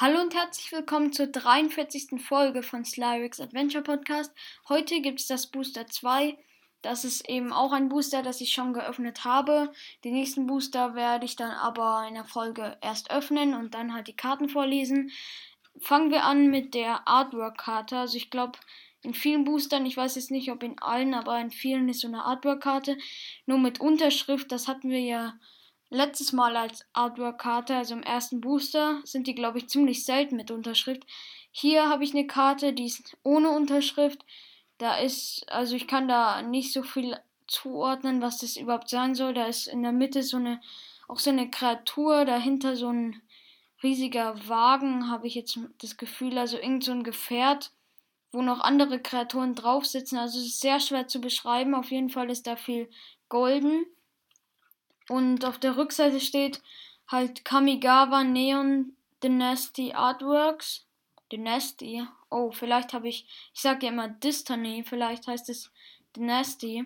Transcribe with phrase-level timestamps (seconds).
[0.00, 2.22] Hallo und herzlich willkommen zur 43.
[2.22, 4.32] Folge von Slyrix Adventure Podcast.
[4.66, 6.38] Heute gibt es das Booster 2.
[6.80, 9.70] Das ist eben auch ein Booster, das ich schon geöffnet habe.
[10.02, 14.08] Die nächsten Booster werde ich dann aber in der Folge erst öffnen und dann halt
[14.08, 15.10] die Karten vorlesen.
[15.78, 17.98] Fangen wir an mit der Artwork-Karte.
[17.98, 18.58] Also ich glaube,
[19.02, 22.08] in vielen Boostern, ich weiß jetzt nicht, ob in allen, aber in vielen ist so
[22.08, 22.96] eine Artwork-Karte.
[23.44, 25.34] Nur mit Unterschrift, das hatten wir ja
[25.90, 30.50] letztes Mal als Artwork-Karte, also im ersten Booster, sind die, glaube ich, ziemlich selten mit
[30.50, 31.04] Unterschrift.
[31.50, 34.24] Hier habe ich eine Karte, die ist ohne Unterschrift.
[34.78, 39.34] Da ist, also ich kann da nicht so viel zuordnen, was das überhaupt sein soll.
[39.34, 40.60] Da ist in der Mitte so eine,
[41.08, 43.20] auch so eine Kreatur, dahinter so ein
[43.82, 47.72] riesiger Wagen, habe ich jetzt das Gefühl, also irgend so ein Gefährt,
[48.30, 50.16] wo noch andere Kreaturen drauf sitzen.
[50.18, 51.74] Also es ist sehr schwer zu beschreiben.
[51.74, 52.88] Auf jeden Fall ist da viel
[53.28, 53.86] golden.
[55.10, 56.62] Und auf der Rückseite steht
[57.08, 60.86] halt Kamigawa Neon Dynasty Artworks.
[61.32, 62.06] Dynasty.
[62.30, 63.26] Oh, vielleicht habe ich.
[63.52, 64.84] Ich sage ja immer Destiny.
[64.86, 65.72] Vielleicht heißt es
[66.14, 66.84] Dynasty.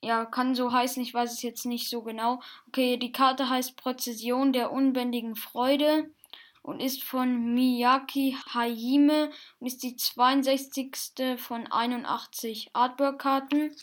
[0.00, 1.02] Ja, kann so heißen.
[1.02, 2.40] Ich weiß es jetzt nicht so genau.
[2.68, 6.10] Okay, die Karte heißt Präzision der unbändigen Freude
[6.62, 11.36] und ist von Miyaki Hajime und ist die 62.
[11.36, 13.76] von 81 Artwork-Karten.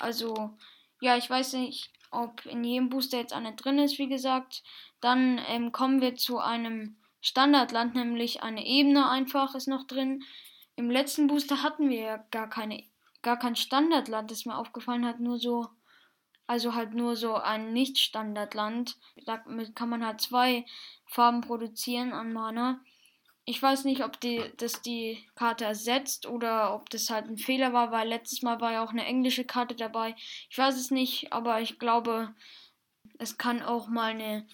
[0.00, 0.56] Also,
[1.00, 4.62] ja, ich weiß nicht, ob in jedem Booster jetzt eine drin ist, wie gesagt.
[5.00, 10.22] Dann ähm, kommen wir zu einem Standardland, nämlich eine Ebene einfach ist noch drin.
[10.76, 12.82] Im letzten Booster hatten wir ja gar keine,
[13.22, 15.68] gar kein Standardland, das mir aufgefallen hat, nur so,
[16.46, 18.96] also halt nur so ein Nicht-Standardland.
[19.26, 20.64] Damit kann man halt zwei
[21.06, 22.80] Farben produzieren an Mana.
[23.50, 27.72] Ich weiß nicht, ob die, das die Karte ersetzt oder ob das halt ein Fehler
[27.72, 30.14] war, weil letztes Mal war ja auch eine englische Karte dabei.
[30.48, 32.32] Ich weiß es nicht, aber ich glaube,
[33.18, 34.46] es kann auch mal eine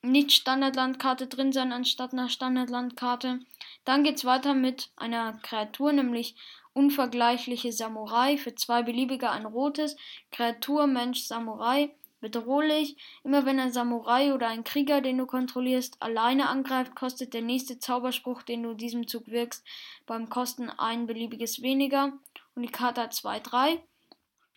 [0.00, 3.40] nicht-Standardlandkarte drin sein anstatt einer Standardlandkarte.
[3.84, 6.34] Dann geht es weiter mit einer Kreatur, nämlich
[6.72, 8.38] unvergleichliche Samurai.
[8.38, 9.98] Für zwei beliebige ein rotes.
[10.30, 12.96] Kreatur, Mensch, Samurai bedrohlich.
[13.24, 17.78] Immer wenn ein Samurai oder ein Krieger, den du kontrollierst, alleine angreift, kostet der nächste
[17.78, 19.64] Zauberspruch, den du diesem Zug wirkst,
[20.06, 22.12] beim Kosten ein beliebiges weniger.
[22.54, 23.80] Und die Karte hat 2-3.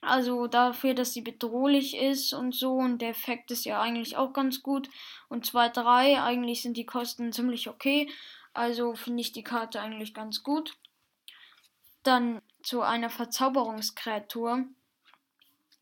[0.01, 2.73] Also dafür, dass sie bedrohlich ist und so.
[2.73, 4.89] Und der Effekt ist ja eigentlich auch ganz gut.
[5.29, 8.09] Und 2-3, eigentlich sind die Kosten ziemlich okay.
[8.53, 10.75] Also finde ich die Karte eigentlich ganz gut.
[12.03, 14.65] Dann zu einer Verzauberungskreatur.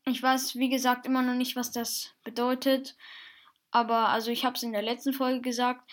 [0.06, 2.96] Ich weiß, wie gesagt, immer noch nicht, was das bedeutet.
[3.70, 5.90] Aber also ich habe es in der letzten Folge gesagt.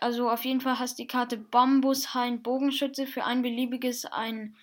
[0.00, 4.56] Also auf jeden Fall hast die Karte Bambushain Bogenschütze für ein beliebiges ein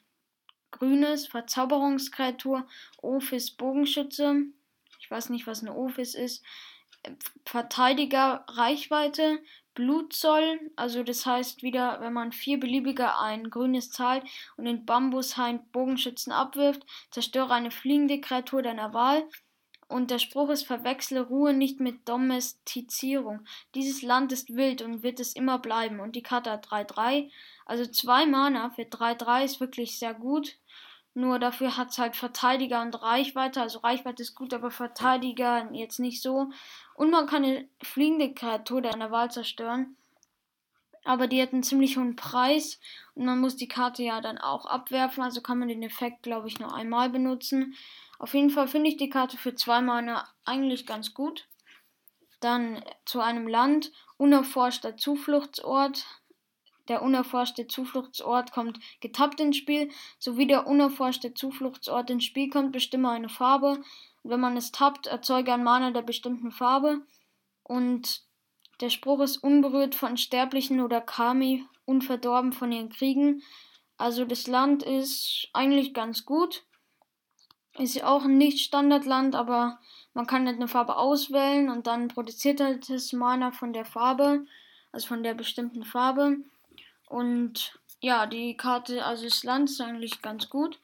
[0.72, 2.66] grünes Verzauberungskreatur
[3.02, 4.46] Ophis Bogenschütze.
[5.00, 6.44] Ich weiß nicht, was eine Ophis ist.
[7.46, 9.40] Verteidiger Reichweite
[9.74, 14.24] Blutzoll, also das heißt wieder, wenn man vier beliebige ein grünes zahlt
[14.58, 19.24] und den Bambushain Bogenschützen abwirft, zerstöre eine fliegende Kreatur deiner Wahl.
[19.88, 23.46] Und der Spruch ist, verwechsle Ruhe nicht mit Domestizierung.
[23.76, 26.00] Dieses Land ist wild und wird es immer bleiben.
[26.00, 27.30] Und die Karte hat 3-3.
[27.66, 30.58] Also zwei Mana für 3-3 ist wirklich sehr gut.
[31.14, 33.62] Nur dafür hat es halt Verteidiger und Reichweite.
[33.62, 36.52] Also Reichweite ist gut, aber Verteidiger jetzt nicht so.
[36.96, 39.98] Und man kann eine fliegende Kreatur der Wahl zerstören.
[41.04, 42.80] Aber die hat einen ziemlich hohen Preis.
[43.16, 45.24] Und man muss die Karte ja dann auch abwerfen.
[45.24, 47.76] Also kann man den Effekt, glaube ich, nur einmal benutzen.
[48.18, 51.48] Auf jeden Fall finde ich die Karte für zwei Mana eigentlich ganz gut.
[52.40, 53.92] Dann zu einem Land.
[54.18, 56.06] Unerforschter Zufluchtsort.
[56.92, 59.90] Der unerforschte Zufluchtsort kommt getappt ins Spiel.
[60.20, 63.82] Sowie der unerforschte Zufluchtsort ins Spiel kommt, bestimme eine Farbe.
[64.24, 67.00] Und wenn man es tappt, erzeuge ein Mana der bestimmten Farbe.
[67.64, 68.24] Und
[68.82, 73.42] der Spruch ist unberührt von Sterblichen oder Kami, unverdorben von ihren Kriegen.
[73.98, 76.66] Also das Land ist eigentlich ganz gut.
[77.78, 79.80] Ist ja auch ein Nicht-Standardland, aber
[80.14, 84.46] man kann nicht eine Farbe auswählen und dann produziert halt das Mana von der Farbe,
[84.92, 86.40] also von der bestimmten Farbe.
[87.12, 90.80] Und ja, die Karte, also das Land ist eigentlich ganz gut.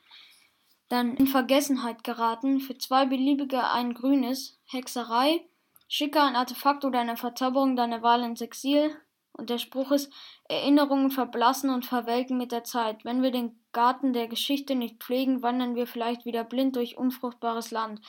[0.90, 2.60] Dann in Vergessenheit geraten.
[2.60, 4.60] Für zwei beliebige ein grünes.
[4.66, 5.46] Hexerei.
[5.88, 8.94] Schicke ein Artefakt oder eine Verzauberung deiner Wahl ins Exil.
[9.32, 10.12] Und der Spruch ist,
[10.50, 13.06] Erinnerungen verblassen und verwelken mit der Zeit.
[13.06, 17.72] Wenn wir den Garten der Geschichte nicht pflegen, wandern wir vielleicht wieder blind durch unfruchtbares
[17.72, 18.02] Land.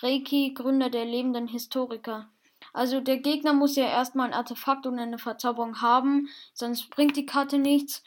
[0.00, 2.28] Reiki, Gründer der lebenden Historiker.
[2.72, 7.26] Also der Gegner muss ja erstmal ein Artefakt und eine Verzauberung haben, sonst bringt die
[7.26, 8.02] Karte nichts.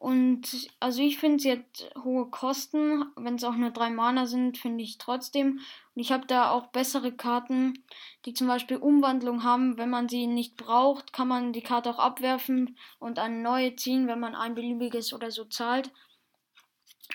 [0.00, 3.04] Und also ich finde, sie hat hohe Kosten.
[3.16, 5.60] Wenn es auch nur drei Mana sind, finde ich trotzdem.
[5.94, 7.84] Und ich habe da auch bessere Karten,
[8.24, 9.76] die zum Beispiel Umwandlung haben.
[9.76, 14.06] Wenn man sie nicht braucht, kann man die Karte auch abwerfen und eine neue ziehen,
[14.06, 15.90] wenn man ein beliebiges oder so zahlt.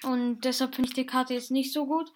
[0.03, 2.11] Und deshalb finde ich die Karte jetzt nicht so gut.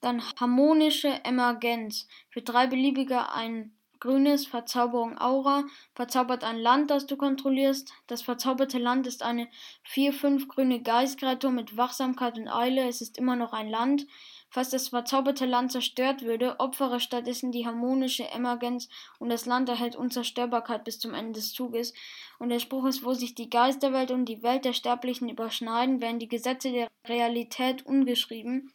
[0.00, 2.06] Dann harmonische Emergenz.
[2.30, 5.64] Für drei beliebige ein grünes Verzauberung Aura.
[5.94, 7.90] Verzaubert ein Land, das du kontrollierst.
[8.06, 9.48] Das verzauberte Land ist eine
[9.90, 12.86] 4-5 grüne Geistkreatur mit Wachsamkeit und Eile.
[12.86, 14.06] Es ist immer noch ein Land.
[14.50, 19.96] Falls das verzauberte Land zerstört würde, opfere stattdessen die harmonische Emergenz und das Land erhält
[19.96, 21.94] Unzerstörbarkeit bis zum Ende des Zuges.
[22.38, 26.18] Und der Spruch ist, wo sich die Geisterwelt und die Welt der Sterblichen überschneiden, werden
[26.18, 28.70] die Gesetze der Realität ungeschrieben.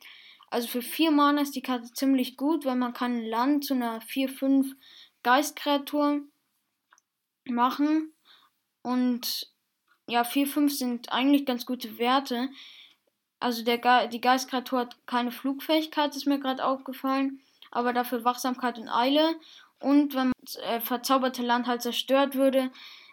[0.51, 3.75] Also für vier Mana ist die Karte ziemlich gut, weil man kann ein Land zu
[3.75, 4.73] einer 4-5
[5.23, 6.21] Geistkreatur
[7.45, 8.13] machen.
[8.81, 9.47] Und
[10.07, 12.49] ja, 4-5 sind eigentlich ganz gute Werte.
[13.39, 17.41] Also der Ge die Geistkreatur hat keine Flugfähigkeit, ist mir gerade aufgefallen.
[17.71, 19.35] Aber dafür Wachsamkeit und Eile.
[19.79, 22.71] Und wenn das äh, verzauberte Land halt zerstört würde,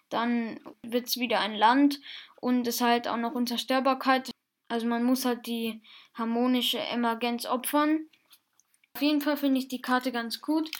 [0.08, 2.00] dann wird es wieder ein Land.
[2.40, 4.30] Und es halt auch noch Unzerstörbarkeit.
[4.68, 5.82] Also man muss halt die
[6.14, 8.06] harmonische Emergenz opfern.
[8.94, 10.70] Auf jeden Fall finde ich die Karte ganz gut.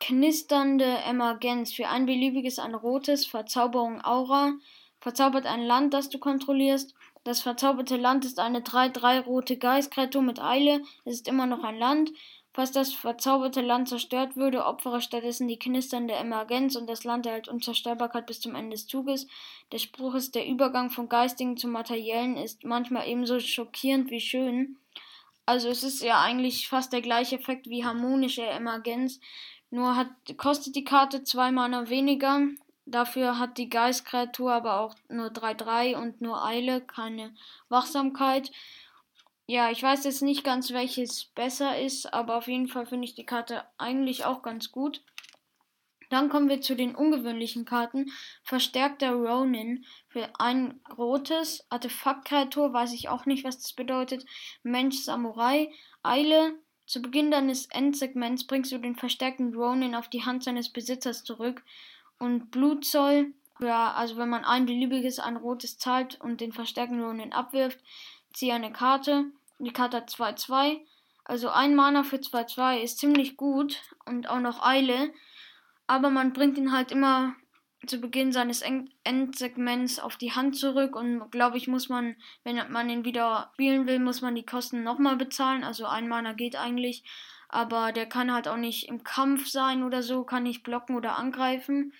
[0.00, 1.72] Knisternde Emergenz.
[1.72, 3.26] Für ein beliebiges ein rotes.
[3.26, 4.52] Verzauberung Aura.
[5.00, 6.94] Verzaubert ein Land, das du kontrollierst.
[7.24, 10.82] Das verzauberte Land ist eine 3-3 rote Geistkreatur mit Eile.
[11.04, 12.12] Es ist immer noch ein Land.
[12.56, 17.48] Falls das verzauberte Land zerstört würde, opfere stattdessen die knisternde Emergenz und das Land erhält
[17.48, 19.26] Unzerstörbarkeit bis zum Ende des Zuges.
[19.72, 24.78] Der Spruch ist, der Übergang vom Geistigen zum Materiellen ist manchmal ebenso schockierend wie schön.
[25.46, 29.20] Also es ist ja eigentlich fast der gleiche Effekt wie harmonische Emergenz,
[29.70, 32.40] nur hat, kostet die Karte zwei Mana weniger.
[32.84, 37.34] Dafür hat die Geistkreatur aber auch nur 3-3 und nur Eile, keine
[37.68, 38.52] Wachsamkeit.
[39.46, 43.14] Ja, ich weiß jetzt nicht ganz, welches besser ist, aber auf jeden Fall finde ich
[43.14, 45.02] die Karte eigentlich auch ganz gut.
[46.10, 48.12] Dann kommen wir zu den ungewöhnlichen Karten.
[48.42, 54.24] Verstärkter Ronin für ein rotes Artefaktkreatur, weiß ich auch nicht, was das bedeutet.
[54.62, 55.72] Mensch Samurai,
[56.02, 56.54] Eile.
[56.86, 61.64] Zu Beginn deines Endsegments bringst du den verstärkten Ronin auf die Hand seines Besitzers zurück.
[62.18, 67.32] Und Blutzoll, ja, also wenn man ein beliebiges, ein rotes zahlt und den verstärkten Ronin
[67.32, 67.80] abwirft,
[68.32, 69.24] ziehe eine Karte.
[69.58, 70.80] Die Karte hat 2-2.
[71.24, 75.12] Also ein Mana für 2-2 ist ziemlich gut und auch noch Eile.
[75.86, 77.36] Aber man bringt ihn halt immer
[77.86, 78.62] zu Beginn seines
[79.04, 83.86] Endsegments auf die Hand zurück und glaube ich muss man, wenn man ihn wieder spielen
[83.86, 85.62] will, muss man die Kosten nochmal bezahlen.
[85.62, 87.04] Also ein Mana geht eigentlich,
[87.48, 91.16] aber der kann halt auch nicht im Kampf sein oder so, kann nicht blocken oder
[91.16, 91.92] angreifen,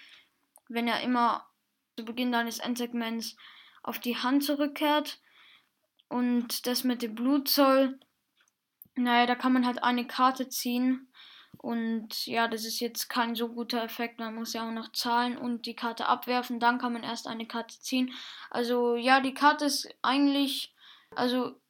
[0.68, 1.46] wenn er immer
[1.96, 3.36] zu Beginn deines Endsegments
[3.82, 5.20] auf die Hand zurückkehrt.
[6.08, 7.98] Und das mit dem Blutzoll,
[8.94, 11.08] naja, da kann man halt eine Karte ziehen.
[11.58, 14.19] Und ja, das ist jetzt kein so guter Effekt.
[14.19, 16.61] Man muss ja auch noch zahlen und die Karte abwerfen.
[16.61, 18.12] Dann kann man erst eine Karte ziehen.
[18.50, 20.75] Also ja, die Karte ist eigentlich,
[21.14, 21.61] also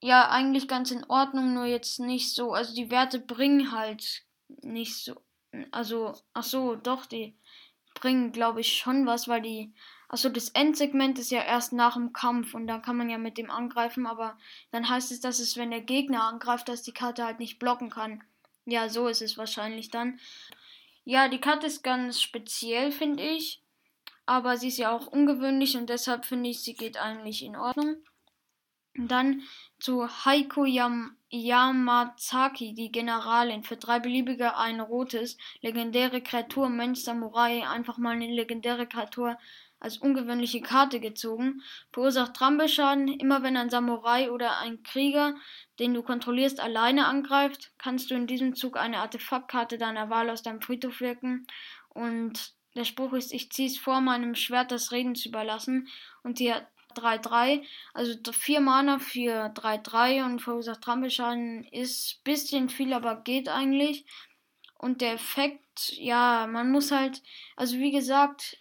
[0.00, 2.52] ja, eigentlich ganz in Ordnung, nur jetzt nicht so.
[2.52, 4.22] Also die Werte bringen halt
[4.62, 5.20] nicht so.
[5.70, 7.36] Also, ach so, doch, die
[7.94, 9.72] bringen, glaube ich, schon was, weil die
[10.14, 13.36] Achso, das Endsegment ist ja erst nach dem Kampf und dann kann man ja mit
[13.36, 14.38] dem angreifen, aber
[14.70, 17.90] dann heißt es, dass es, wenn der Gegner angreift, dass die Karte halt nicht blocken
[17.90, 18.22] kann.
[18.66, 20.18] Ja, so ist es wahrscheinlich dann.
[21.04, 23.62] Ja, die Karte ist ganz speziell, finde ich.
[24.26, 27.96] Aber sie ist ja auch ungewöhnlich und deshalb finde ich, sie geht eigentlich in Ordnung.
[28.96, 29.42] Dann
[29.78, 37.66] zu Heiko Yam Yamazaki, die Generalin, für drei beliebige ein rotes, legendäre Kreatur, Mensch, Samurai,
[37.66, 39.36] einfach mal eine legendäre Kreatur
[39.80, 43.08] als ungewöhnliche Karte gezogen, verursacht Trampelschaden.
[43.08, 45.34] Immer wenn ein Samurai oder ein Krieger,
[45.78, 50.42] den du kontrollierst, alleine angreift, kannst du in diesem Zug eine Artefaktkarte deiner Wahl aus
[50.42, 51.46] deinem Friedhof wirken.
[51.88, 55.88] Und der Spruch ist, ich ziehe es vor, meinem Schwert das Reden zu überlassen.
[56.22, 56.54] Und die
[56.96, 64.04] 3-3, also 4 Mana für 3-3 und verursacht Trampelschaden ist bisschen viel, aber geht eigentlich.
[64.78, 67.22] Und der Effekt, ja, man muss halt,
[67.56, 68.58] also wie gesagt,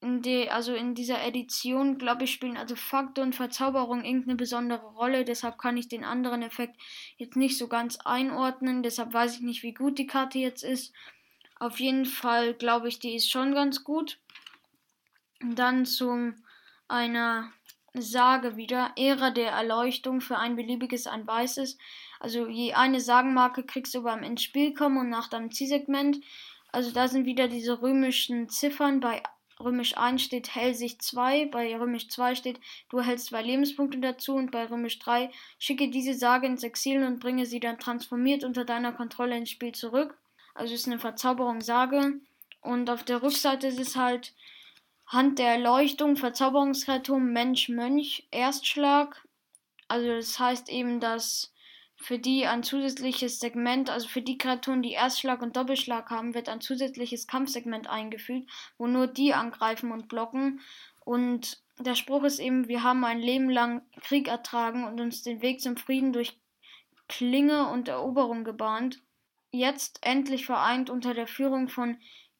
[0.00, 4.86] in die, also in dieser Edition, glaube ich, spielen also Faktor und Verzauberung irgendeine besondere
[4.86, 5.24] Rolle.
[5.24, 6.76] Deshalb kann ich den anderen Effekt
[7.16, 8.82] jetzt nicht so ganz einordnen.
[8.82, 10.92] Deshalb weiß ich nicht, wie gut die Karte jetzt ist.
[11.58, 14.18] Auf jeden Fall glaube ich, die ist schon ganz gut.
[15.40, 16.34] Dann zu
[16.88, 17.52] einer
[18.02, 18.92] Sage wieder.
[18.96, 21.78] Ära der Erleuchtung für ein beliebiges, ein weißes.
[22.20, 26.20] Also je eine Sagenmarke kriegst du beim ins kommen und nach deinem Zielsegment.
[26.72, 29.22] Also da sind wieder diese römischen Ziffern bei
[29.58, 32.60] Römisch 1 steht Hellsicht 2, bei Römisch 2 steht
[32.90, 37.20] Du erhältst zwei Lebenspunkte dazu und bei Römisch 3 schicke diese Sage ins Exil und
[37.20, 40.18] bringe sie dann transformiert unter deiner Kontrolle ins Spiel zurück.
[40.54, 42.20] Also ist eine Verzauberung Sage.
[42.60, 44.34] Und auf der Rückseite ist es halt
[45.06, 49.26] Hand der Erleuchtung, Verzauberungskreatur, Mensch, Mönch, Erstschlag.
[49.88, 51.52] Also das heißt eben, dass
[51.96, 56.48] für die ein zusätzliches Segment, also für die Kreaturen, die Erstschlag und Doppelschlag haben, wird
[56.48, 60.60] ein zusätzliches Kampfsegment eingefügt, wo nur die angreifen und blocken.
[61.04, 65.40] Und der Spruch ist eben, wir haben ein Leben lang Krieg ertragen und uns den
[65.40, 66.38] Weg zum Frieden durch
[67.08, 69.00] Klinge und Eroberung gebahnt.
[69.52, 71.96] Jetzt endlich vereint unter der Führung von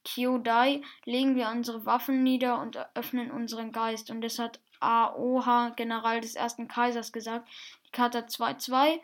[0.06, 4.10] Kyodai legen wir unsere Waffen nieder und öffnen unseren Geist.
[4.10, 7.48] Und das hat Aoha, General des ersten Kaisers, gesagt.
[7.86, 9.00] Die Karte 2-2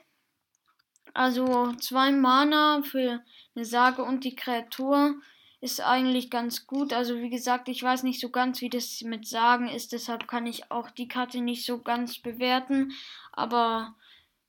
[1.15, 3.23] also zwei Mana für
[3.55, 5.15] eine Sage und die Kreatur
[5.61, 6.93] ist eigentlich ganz gut.
[6.93, 10.47] Also wie gesagt, ich weiß nicht so ganz, wie das mit Sagen ist, deshalb kann
[10.47, 12.93] ich auch die Karte nicht so ganz bewerten.
[13.33, 13.95] Aber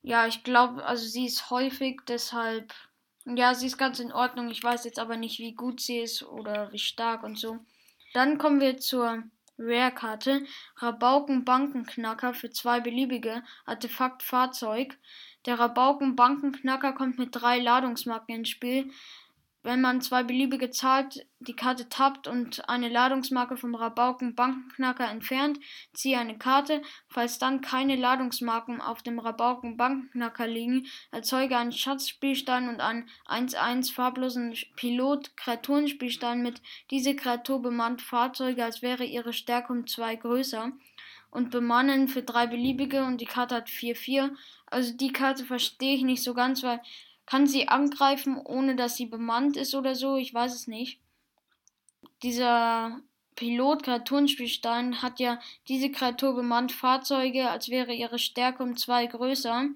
[0.02, 2.72] ja, ich glaube, also sie ist häufig, deshalb
[3.24, 4.50] ja, sie ist ganz in Ordnung.
[4.50, 7.58] Ich weiß jetzt aber nicht, wie gut sie ist oder wie stark und so.
[8.12, 9.24] Dann kommen wir zur
[9.58, 10.44] Rare-Karte.
[10.76, 14.98] Rabauken Bankenknacker für zwei beliebige Artefakt Fahrzeug.
[15.46, 18.90] Der Rabauken-Bankenknacker kommt mit drei Ladungsmarken ins Spiel.
[19.64, 25.58] Wenn man zwei beliebige zahlt, die Karte tappt und eine Ladungsmarke vom Rabauken-Bankenknacker entfernt,
[25.94, 26.82] ziehe eine Karte.
[27.08, 34.54] Falls dann keine Ladungsmarken auf dem Rabauken-Bankenknacker liegen, erzeuge einen Schatzspielstein und einen 1-1 farblosen
[34.76, 40.72] Pilot-Kreaturenspielstein mit diese Kreatur bemannt Fahrzeuge, als wäre ihre Stärke um zwei größer
[41.30, 44.30] und bemannen für drei beliebige und die Karte hat 4-4.
[44.66, 46.80] Also die Karte verstehe ich nicht so ganz, weil
[47.26, 50.16] kann sie angreifen, ohne dass sie bemannt ist oder so?
[50.16, 51.00] Ich weiß es nicht.
[52.22, 53.00] Dieser
[53.36, 59.68] Pilot Kreaturenspielstein hat ja diese Kreatur bemannt Fahrzeuge, als wäre ihre Stärke um zwei größer.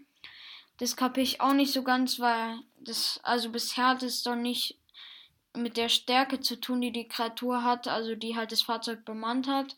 [0.78, 4.78] Das kapiere ich auch nicht so ganz, weil das, also bisher hat es doch nicht
[5.56, 9.48] mit der Stärke zu tun, die die Kreatur hat, also die halt das Fahrzeug bemannt
[9.48, 9.76] hat.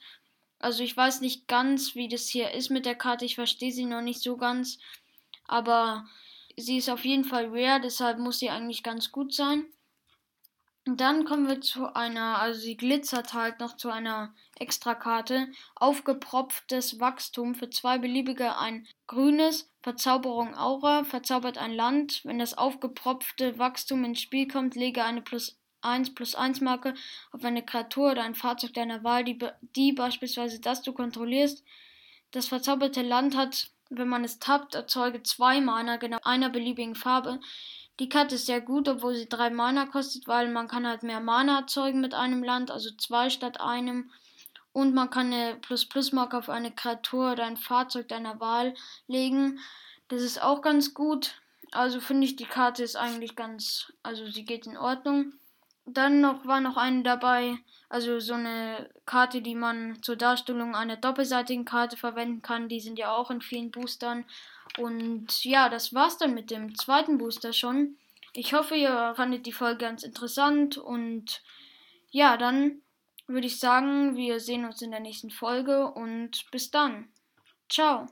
[0.59, 3.25] Also ich weiß nicht ganz, wie das hier ist mit der Karte.
[3.25, 4.79] Ich verstehe sie noch nicht so ganz.
[5.47, 6.07] Aber
[6.61, 9.64] sie ist auf jeden Fall rare, deshalb muss sie eigentlich ganz gut sein.
[10.87, 15.49] Und dann kommen wir zu einer, also sie glitzert halt noch zu einer Extrakarte.
[15.75, 22.23] Aufgepropftes Wachstum für zwei beliebige ein grünes, Verzauberung Aura, verzaubert ein Land.
[22.25, 26.95] Wenn das aufgepropfte Wachstum ins Spiel kommt, lege eine plus 1 plus 1 Marke
[27.33, 29.38] auf eine Kreatur oder ein Fahrzeug deiner Wahl, die,
[29.76, 31.64] die beispielsweise das du kontrollierst.
[32.33, 37.40] Das verzauberte Land hat, wenn man es tappt, erzeuge zwei Mana, genau einer beliebigen Farbe.
[37.99, 41.20] Die Karte ist sehr gut, obwohl sie drei Mana kostet, weil man kann halt mehr
[41.20, 44.11] Mana erzeugen mit einem Land, also zwei statt einem.
[44.73, 48.75] Und man kann eine Plus-Plus-Marke auf eine Kreatur oder ein Fahrzeug deiner Wahl
[49.09, 49.59] legen.
[50.09, 51.35] Das ist auch ganz gut.
[51.73, 55.35] Also finde ich, die Karte ist eigentlich ganz, also sie geht in Ordnung.
[55.92, 57.56] Dann noch war noch eine dabei,
[57.88, 62.68] also so eine Karte, die man zur Darstellung einer doppelseitigen Karte verwenden kann.
[62.68, 64.25] Die sind ja auch in vielen Boostern.
[64.78, 67.97] Und ja, das war's dann mit dem zweiten Booster schon.
[68.32, 71.42] Ich hoffe, ihr fandet die Folge ganz interessant und
[72.11, 72.82] ja, dann
[73.26, 77.09] würde ich sagen, wir sehen uns in der nächsten Folge und bis dann.
[77.68, 78.06] Ciao.